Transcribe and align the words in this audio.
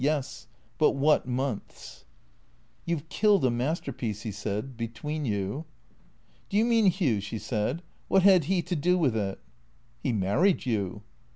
Yes. 0.03 0.47
But 0.79 0.95
what 0.95 1.27
months!"" 1.27 2.05
You 2.87 2.97
've 2.97 3.09
killed 3.09 3.45
a 3.45 3.51
masterpiece," 3.51 4.23
he 4.23 4.31
said," 4.31 4.75
between 4.75 5.25
you."" 5.25 5.65
Do 6.49 6.57
you 6.57 6.65
mean 6.65 6.87
Hugh?" 6.87 7.21
she 7.21 7.37
said." 7.37 7.83
What 8.07 8.23
had 8.23 8.45
he 8.45 8.63
to 8.63 8.75
do 8.75 8.97
with 8.97 9.15
it?"" 9.15 9.37
He 10.01 10.11
married 10.11 10.65
you." 10.65 11.03